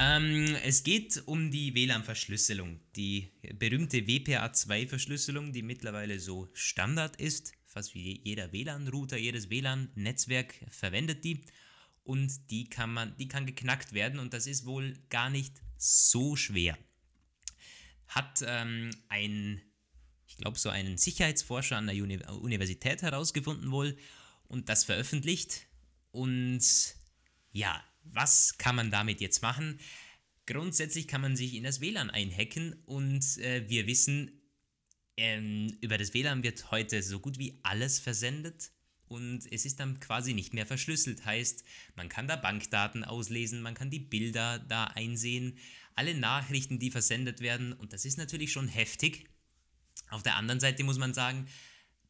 [0.00, 7.52] Ähm, es geht um die WLAN-Verschlüsselung, die berühmte WPA2-Verschlüsselung, die mittlerweile so Standard ist.
[7.66, 11.44] Fast wie jeder WLAN-Router, jedes WLAN-Netzwerk verwendet die
[12.04, 16.36] und die kann man, die kann geknackt werden und das ist wohl gar nicht so
[16.36, 16.78] schwer.
[18.06, 19.60] Hat ähm, ein,
[20.28, 23.98] ich glaube so einen Sicherheitsforscher an der Uni Universität herausgefunden wohl
[24.46, 25.66] und das veröffentlicht
[26.12, 26.62] und
[27.50, 27.82] ja,
[28.12, 29.80] was kann man damit jetzt machen?
[30.46, 34.40] Grundsätzlich kann man sich in das WLAN einhacken und äh, wir wissen,
[35.16, 38.70] ähm, über das WLAN wird heute so gut wie alles versendet
[39.08, 41.24] und es ist dann quasi nicht mehr verschlüsselt.
[41.24, 41.64] Heißt,
[41.96, 45.58] man kann da Bankdaten auslesen, man kann die Bilder da einsehen,
[45.94, 49.28] alle Nachrichten, die versendet werden und das ist natürlich schon heftig.
[50.10, 51.48] Auf der anderen Seite muss man sagen,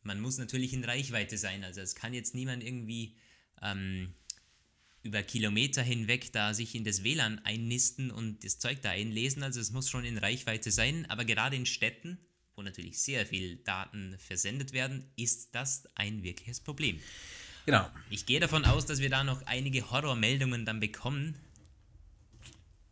[0.03, 1.65] man muss natürlich in Reichweite sein.
[1.65, 3.17] Also es kann jetzt niemand irgendwie
[3.63, 4.15] ähm,
[5.03, 9.43] über Kilometer hinweg da sich in das WLAN einnisten und das Zeug da einlesen.
[9.43, 11.07] Also es muss schon in Reichweite sein.
[11.09, 12.19] Aber gerade in Städten,
[12.57, 17.01] wo natürlich sehr viel Daten versendet werden, ist das ein wirkliches Problem.
[17.67, 17.89] Genau.
[18.11, 21.39] Ich gehe davon aus, dass wir da noch einige Horrormeldungen dann bekommen.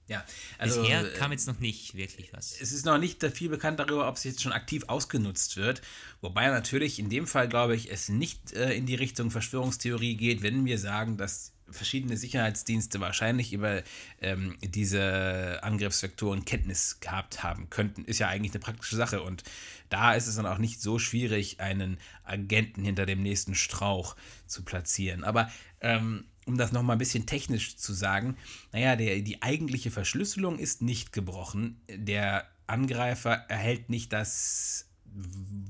[0.08, 0.24] Ja,
[0.58, 2.60] also, Bisher äh, kam jetzt noch nicht wirklich was.
[2.60, 5.82] Es ist noch nicht viel bekannt darüber, ob es jetzt schon aktiv ausgenutzt wird.
[6.20, 10.42] Wobei natürlich in dem Fall, glaube ich, es nicht äh, in die Richtung Verschwörungstheorie geht,
[10.42, 13.82] wenn wir sagen, dass verschiedene Sicherheitsdienste wahrscheinlich über
[14.20, 18.04] ähm, diese Angriffsvektoren Kenntnis gehabt haben könnten.
[18.04, 19.42] Ist ja eigentlich eine praktische Sache und
[19.88, 24.64] da ist es dann auch nicht so schwierig, einen Agenten hinter dem nächsten Strauch zu
[24.64, 25.24] platzieren.
[25.24, 25.50] Aber
[25.80, 28.36] ähm, um das nochmal ein bisschen technisch zu sagen,
[28.72, 31.80] naja, der, die eigentliche Verschlüsselung ist nicht gebrochen.
[31.88, 34.86] Der Angreifer erhält nicht das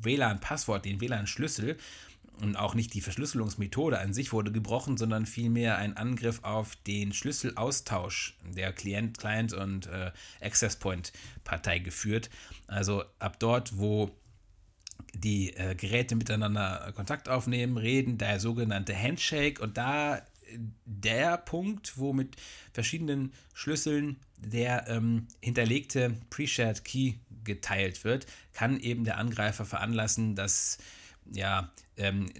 [0.02, 1.78] WLAN-Passwort, den WLAN-Schlüssel,
[2.40, 7.12] und auch nicht die Verschlüsselungsmethode an sich wurde gebrochen, sondern vielmehr ein Angriff auf den
[7.12, 11.12] Schlüsselaustausch der Client, Client und äh, Access Point
[11.44, 12.30] Partei geführt.
[12.66, 14.10] Also ab dort, wo
[15.14, 20.20] die äh, Geräte miteinander Kontakt aufnehmen, reden, der sogenannte Handshake und da
[20.84, 22.36] der Punkt, wo mit
[22.72, 30.78] verschiedenen Schlüsseln der ähm, hinterlegte Pre-Shared Key geteilt wird, kann eben der Angreifer veranlassen, dass
[31.32, 32.30] ja, ähm,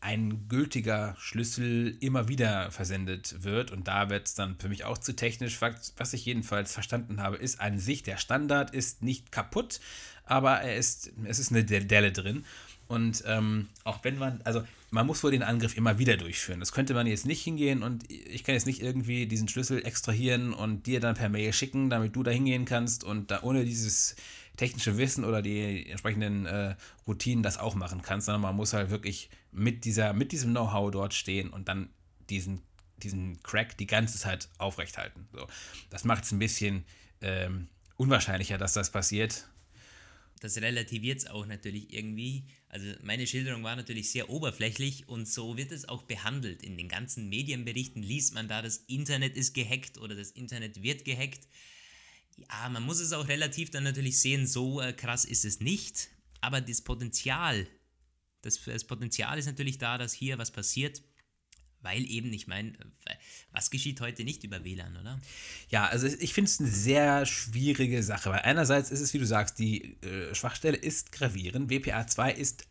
[0.00, 3.72] ein gültiger Schlüssel immer wieder versendet wird.
[3.72, 5.60] Und da wird es dann für mich auch zu technisch.
[5.60, 9.80] Was ich jedenfalls verstanden habe, ist an sich, der Standard ist nicht kaputt,
[10.24, 12.44] aber er ist, es ist eine Delle drin.
[12.88, 16.60] Und ähm, auch wenn man, also man muss wohl den Angriff immer wieder durchführen.
[16.60, 20.52] Das könnte man jetzt nicht hingehen und ich kann jetzt nicht irgendwie diesen Schlüssel extrahieren
[20.54, 24.14] und dir dann per Mail schicken, damit du da hingehen kannst und da ohne dieses
[24.56, 28.90] technische Wissen oder die entsprechenden äh, Routinen das auch machen kannst, sondern man muss halt
[28.90, 31.90] wirklich mit, dieser, mit diesem Know-how dort stehen und dann
[32.30, 32.62] diesen,
[32.98, 35.28] diesen Crack die ganze Zeit aufrechthalten.
[35.32, 35.46] So.
[35.90, 36.84] Das macht es ein bisschen
[37.20, 39.46] ähm, unwahrscheinlicher, dass das passiert.
[40.40, 42.44] Das relativiert es auch natürlich irgendwie.
[42.68, 46.62] Also meine Schilderung war natürlich sehr oberflächlich und so wird es auch behandelt.
[46.62, 51.04] In den ganzen Medienberichten liest man da, das Internet ist gehackt oder das Internet wird
[51.04, 51.48] gehackt.
[52.36, 56.08] Ja, man muss es auch relativ dann natürlich sehen, so äh, krass ist es nicht,
[56.40, 57.66] aber das Potenzial,
[58.42, 61.02] das, das Potenzial ist natürlich da, dass hier was passiert,
[61.80, 62.72] weil eben, ich meine,
[63.52, 65.20] was geschieht heute nicht über WLAN, oder?
[65.68, 69.26] Ja, also ich finde es eine sehr schwierige Sache, weil einerseits ist es, wie du
[69.26, 71.70] sagst, die äh, Schwachstelle ist gravierend.
[71.70, 72.66] WPA2 ist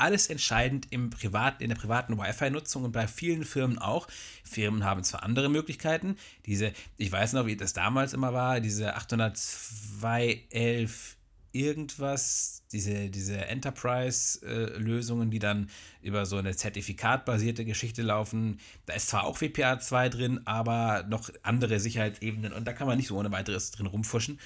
[0.00, 4.08] alles entscheidend im privaten, in der privaten Wi-Fi-Nutzung und bei vielen Firmen auch.
[4.42, 8.96] Firmen haben zwar andere Möglichkeiten, diese, ich weiß noch, wie das damals immer war, diese
[8.96, 11.16] 802.11
[11.52, 15.68] irgendwas, diese, diese Enterprise-Lösungen, die dann
[16.02, 18.60] über so eine zertifikatbasierte Geschichte laufen.
[18.86, 23.08] Da ist zwar auch WPA2 drin, aber noch andere Sicherheitsebenen und da kann man nicht
[23.08, 24.38] so ohne weiteres drin rumfuschen.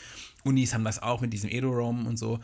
[0.44, 2.40] Unis haben das auch mit diesem EdoROM und so.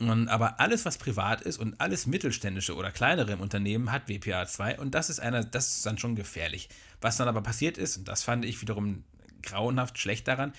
[0.00, 4.78] Und, aber alles, was privat ist und alles mittelständische oder kleinere Unternehmen hat WPA 2
[4.78, 6.68] und das ist einer, das ist dann schon gefährlich.
[7.00, 9.04] Was dann aber passiert ist, und das fand ich wiederum
[9.42, 10.52] grauenhaft schlecht daran,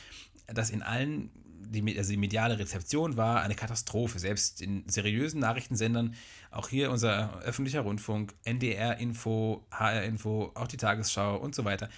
[0.48, 4.20] dass in allen, die, also die mediale Rezeption war eine Katastrophe.
[4.20, 6.16] Selbst in seriösen Nachrichtensendern,
[6.52, 11.90] auch hier unser öffentlicher Rundfunk, NDR-Info, HR-Info, auch die Tagesschau und so weiter.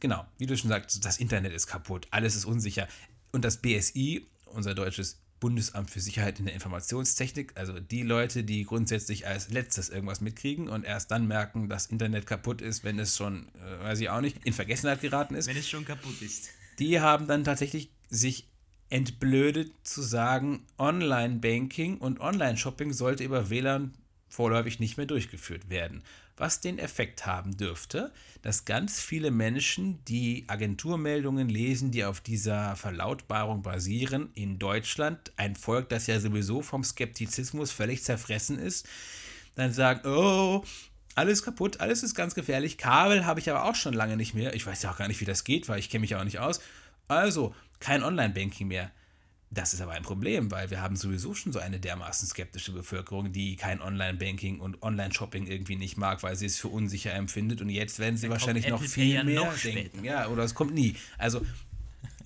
[0.00, 2.88] Genau, wie du schon sagst, das Internet ist kaputt, alles ist unsicher.
[3.32, 8.64] Und das BSI, unser deutsches Bundesamt für Sicherheit in der Informationstechnik, also die Leute, die
[8.64, 13.16] grundsätzlich als letztes irgendwas mitkriegen und erst dann merken, dass Internet kaputt ist, wenn es
[13.16, 15.46] schon, äh, weiß ich auch nicht, in Vergessenheit geraten ist.
[15.46, 16.50] Wenn es schon kaputt ist.
[16.78, 18.48] Die haben dann tatsächlich sich
[18.90, 23.94] entblödet zu sagen, Online-Banking und Online-Shopping sollte über WLAN
[24.28, 26.02] vorläufig nicht mehr durchgeführt werden.
[26.40, 32.76] Was den Effekt haben dürfte, dass ganz viele Menschen, die Agenturmeldungen lesen, die auf dieser
[32.76, 38.86] Verlautbarung basieren, in Deutschland, ein Volk, das ja sowieso vom Skeptizismus völlig zerfressen ist,
[39.54, 40.64] dann sagen, oh,
[41.14, 42.78] alles kaputt, alles ist ganz gefährlich.
[42.78, 44.54] Kabel habe ich aber auch schon lange nicht mehr.
[44.54, 46.38] Ich weiß ja auch gar nicht, wie das geht, weil ich kenne mich auch nicht
[46.38, 46.60] aus.
[47.08, 48.92] Also, kein Online-Banking mehr.
[49.50, 53.32] Das ist aber ein Problem, weil wir haben sowieso schon so eine dermaßen skeptische Bevölkerung,
[53.32, 57.62] die kein Online-Banking und Online-Shopping irgendwie nicht mag, weil sie es für unsicher empfindet.
[57.62, 60.04] Und jetzt werden sie Dann wahrscheinlich noch viel ja mehr noch denken.
[60.04, 60.96] Ja, oder es kommt nie.
[61.16, 61.44] Also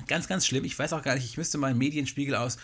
[0.08, 0.64] ganz, ganz schlimm.
[0.64, 2.58] Ich weiß auch gar nicht, ich müsste mal einen Medienspiegel aus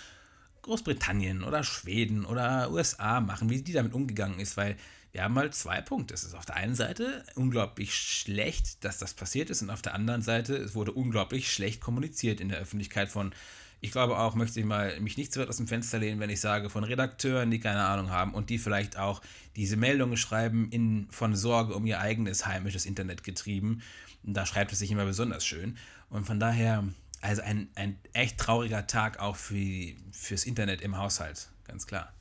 [0.63, 4.77] Großbritannien oder Schweden oder USA machen, wie die damit umgegangen ist, weil
[5.13, 6.15] wir haben halt zwei Punkte.
[6.15, 9.95] Es ist auf der einen Seite unglaublich schlecht, dass das passiert ist, und auf der
[9.95, 13.33] anderen Seite, es wurde unglaublich schlecht kommuniziert in der Öffentlichkeit von
[13.81, 16.31] ich glaube auch, möchte ich mal mich nicht zu weit aus dem Fenster lehnen, wenn
[16.31, 19.23] ich sage, von Redakteuren, die keine Ahnung haben und die vielleicht auch
[19.57, 23.83] diese Meldungen schreiben in, von Sorge um ihr eigenes heimisches Internet getrieben.
[24.25, 25.77] Da schreibt es sich immer besonders schön.
[26.11, 26.85] Und von daher,
[27.21, 32.13] also ein, ein echt trauriger Tag auch für, fürs Internet im Haushalt, ganz klar.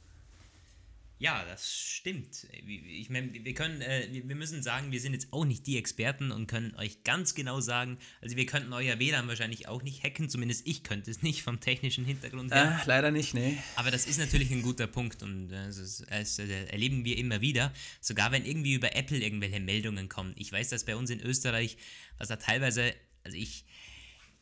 [1.19, 2.47] Ja, das stimmt.
[2.67, 6.31] Ich meine, wir können, äh, wir müssen sagen, wir sind jetzt auch nicht die Experten
[6.31, 10.29] und können euch ganz genau sagen, also wir könnten euer WLAN wahrscheinlich auch nicht hacken,
[10.29, 12.79] zumindest ich könnte es nicht vom technischen Hintergrund her.
[12.83, 13.57] Äh, leider nicht, nee.
[13.75, 17.41] Aber das ist natürlich ein guter Punkt und äh, das, das äh, erleben wir immer
[17.41, 20.35] wieder, sogar wenn irgendwie über Apple irgendwelche Meldungen kommen.
[20.37, 21.77] Ich weiß, dass bei uns in Österreich,
[22.19, 23.65] was da teilweise, also ich,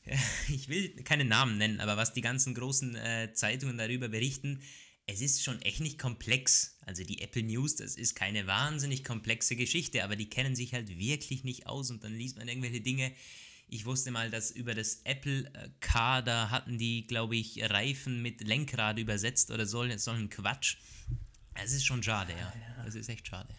[0.50, 4.60] ich will keine Namen nennen, aber was die ganzen großen äh, Zeitungen darüber berichten,
[5.08, 6.78] es ist schon echt nicht komplex.
[6.86, 10.98] Also die Apple News, das ist keine wahnsinnig komplexe Geschichte, aber die kennen sich halt
[10.98, 13.12] wirklich nicht aus und dann liest man irgendwelche Dinge.
[13.68, 18.42] Ich wusste mal, dass über das Apple Car, da hatten die, glaube ich, Reifen mit
[18.42, 20.78] Lenkrad übersetzt oder so, so ein Quatsch.
[21.56, 22.54] Es ist schon schade, ja.
[22.84, 23.50] Das ist echt schade.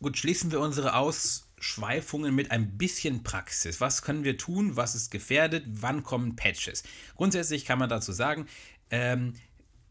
[0.00, 3.80] Gut, schließen wir unsere Ausschweifungen mit ein bisschen Praxis.
[3.80, 4.76] Was können wir tun?
[4.76, 5.64] Was ist gefährdet?
[5.66, 6.82] Wann kommen Patches?
[7.16, 8.46] Grundsätzlich kann man dazu sagen,
[8.90, 9.34] ähm,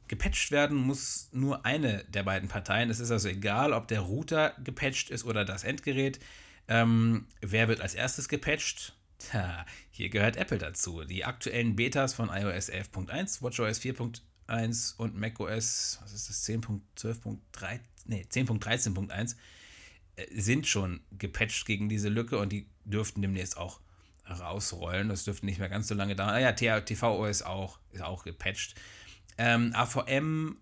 [0.09, 2.89] Gepatcht werden muss nur eine der beiden Parteien.
[2.89, 6.19] Es ist also egal, ob der Router gepatcht ist oder das Endgerät.
[6.67, 8.97] Ähm, wer wird als erstes gepatcht?
[9.19, 11.03] Tja, hier gehört Apple dazu.
[11.03, 18.25] Die aktuellen Betas von iOS 11.1, WatchOS 4.1 und macOS, was ist das, 10.12.3, nee,
[18.27, 19.35] 10.13.1
[20.15, 23.79] äh, sind schon gepatcht gegen diese Lücke und die dürften demnächst auch
[24.27, 25.09] rausrollen.
[25.09, 26.29] Das dürfte nicht mehr ganz so lange dauern.
[26.29, 28.73] Ah ja, TVOS auch, ist auch gepatcht.
[29.41, 30.57] Ähm, AVM,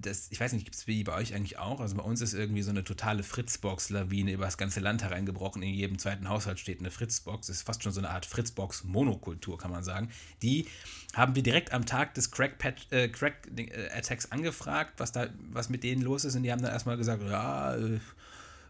[0.00, 1.80] das, ich weiß nicht, gibt es wie bei euch eigentlich auch?
[1.80, 5.60] Also bei uns ist irgendwie so eine totale Fritzbox-Lawine über das ganze Land hereingebrochen.
[5.60, 7.48] In jedem zweiten Haushalt steht eine Fritzbox.
[7.48, 10.10] Das ist fast schon so eine Art Fritzbox-Monokultur, kann man sagen.
[10.40, 10.68] Die
[11.14, 15.82] haben wir direkt am Tag des Crack-Attacks äh, Crack, äh, angefragt, was, da, was mit
[15.82, 16.36] denen los ist.
[16.36, 17.98] Und die haben dann erstmal gesagt, ja, äh,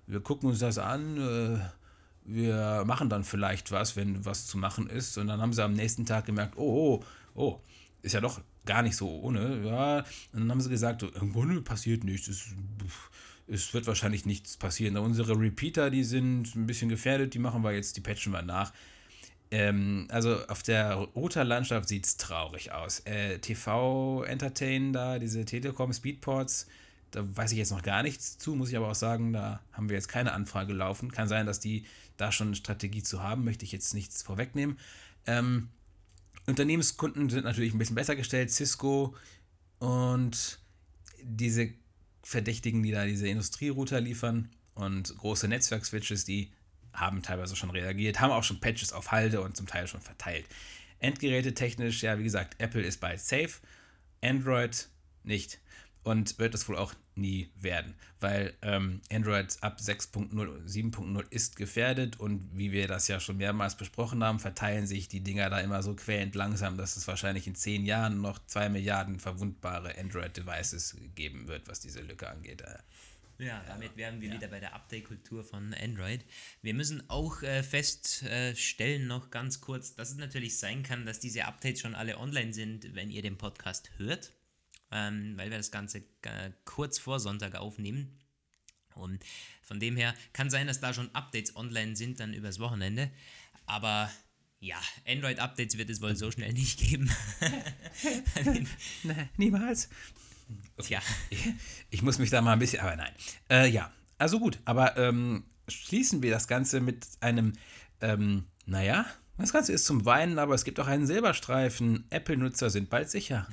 [0.07, 1.59] wir gucken uns das an äh,
[2.29, 5.17] wir machen dann vielleicht was, wenn was zu machen ist.
[5.19, 7.61] Und dann haben sie am nächsten Tag gemerkt, oh, oh, oh,
[8.03, 9.63] ist ja doch gar nicht so ohne.
[9.65, 9.99] Ja,
[10.33, 12.29] und dann haben sie gesagt, so, im Grunde passiert nichts.
[12.29, 12.45] Es,
[13.49, 14.97] es wird wahrscheinlich nichts passieren.
[14.97, 18.73] Unsere Repeater, die sind ein bisschen gefährdet, die machen wir jetzt, die patchen wir nach.
[19.51, 23.01] Ähm, also auf der Router-Landschaft sieht es traurig aus.
[23.01, 26.67] Äh, TV Entertain da, diese Telekom Speedports,
[27.13, 29.89] da weiß ich jetzt noch gar nichts zu, muss ich aber auch sagen, da haben
[29.89, 31.13] wir jetzt keine Anfrage laufen.
[31.13, 31.85] Kann sein, dass die
[32.17, 34.79] da schon eine Strategie zu haben, möchte ich jetzt nichts vorwegnehmen.
[35.27, 35.69] Ähm,
[36.47, 39.15] Unternehmenskunden sind natürlich ein bisschen besser gestellt, Cisco
[39.79, 40.59] und
[41.23, 41.73] diese
[42.23, 46.53] Verdächtigen, die da diese Industrierouter liefern und große Netzwerkswitches, die
[46.93, 50.47] haben teilweise schon reagiert, haben auch schon Patches auf Halde und zum Teil schon verteilt.
[50.99, 53.61] Endgeräte technisch, ja, wie gesagt, Apple ist bald safe,
[54.23, 54.89] Android
[55.25, 55.61] nicht
[56.07, 62.21] und wird es wohl auch nie werden, weil ähm, Android ab 6.0, 7.0 ist gefährdet
[62.21, 65.83] und wie wir das ja schon mehrmals besprochen haben, verteilen sich die Dinger da immer
[65.83, 71.49] so quälend langsam, dass es wahrscheinlich in zehn Jahren noch zwei Milliarden verwundbare Android-Devices geben
[71.49, 72.63] wird, was diese Lücke angeht.
[73.39, 74.35] Ja, damit wären wir ja.
[74.37, 76.25] wieder bei der Update-Kultur von Android.
[76.63, 81.47] Wir müssen auch äh, feststellen, noch ganz kurz, dass es natürlich sein kann, dass diese
[81.47, 84.36] Updates schon alle online sind, wenn ihr den Podcast hört
[84.91, 88.19] ähm, weil wir das Ganze äh, kurz vor Sonntag aufnehmen.
[88.95, 89.23] Und
[89.63, 93.11] von dem her kann sein, dass da schon Updates online sind, dann übers Wochenende.
[93.67, 94.11] Aber
[94.61, 97.11] ja, Android-Updates wird es wohl so schnell nicht geben.
[99.03, 99.89] nee, niemals.
[100.79, 101.01] Tja.
[101.31, 101.49] Ich,
[101.91, 103.13] ich, muss mich da mal ein bisschen, aber nein.
[103.51, 107.53] Äh, ja, also gut, aber ähm, schließen wir das Ganze mit einem,
[108.01, 109.07] ähm, naja,
[109.39, 112.07] das Ganze ist zum Weinen, aber es gibt auch einen Silberstreifen.
[112.11, 113.47] Apple-Nutzer sind bald sicher.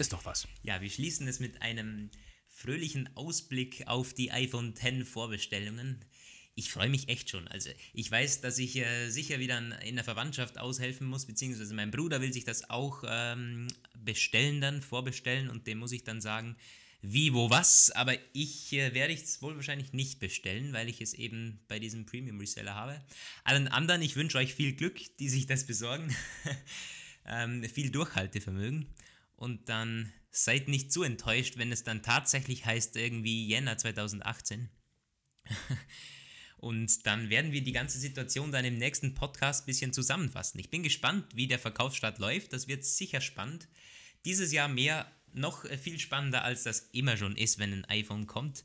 [0.00, 0.48] Ist doch was.
[0.62, 2.10] Ja, wir schließen es mit einem
[2.48, 6.02] fröhlichen Ausblick auf die iPhone X Vorbestellungen.
[6.54, 7.46] Ich freue mich echt schon.
[7.48, 11.90] Also ich weiß, dass ich äh, sicher wieder in der Verwandtschaft aushelfen muss, beziehungsweise mein
[11.90, 16.56] Bruder will sich das auch ähm, bestellen dann, vorbestellen und dem muss ich dann sagen,
[17.02, 21.12] wie, wo, was, aber ich äh, werde es wohl wahrscheinlich nicht bestellen, weil ich es
[21.12, 23.04] eben bei diesem Premium Reseller habe.
[23.44, 26.16] Allen anderen, ich wünsche euch viel Glück, die sich das besorgen.
[27.26, 28.86] ähm, viel Durchhaltevermögen
[29.40, 34.68] und dann seid nicht zu enttäuscht, wenn es dann tatsächlich heißt irgendwie Jänner 2018.
[36.58, 40.60] Und dann werden wir die ganze Situation dann im nächsten Podcast ein bisschen zusammenfassen.
[40.60, 42.52] Ich bin gespannt, wie der Verkaufsstart läuft.
[42.52, 43.66] Das wird sicher spannend.
[44.26, 48.62] Dieses Jahr mehr noch viel spannender, als das immer schon ist, wenn ein iPhone kommt.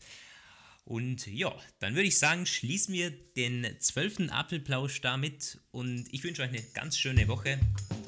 [0.84, 4.30] Und ja, dann würde ich sagen, schließen wir den 12.
[4.30, 7.62] Apfelplausch damit und ich wünsche euch eine ganz schöne Woche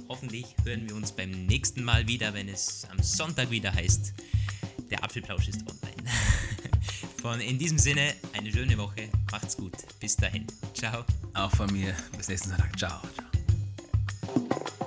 [0.10, 4.14] hoffentlich hören wir uns beim nächsten Mal wieder, wenn es am Sonntag wieder heißt,
[4.90, 6.10] der Apfelplausch ist online.
[7.22, 11.04] Von in diesem Sinne eine schöne Woche, macht's gut, bis dahin, ciao.
[11.34, 13.02] Auch von mir, bis nächsten Sonntag, ciao.
[13.02, 14.87] ciao.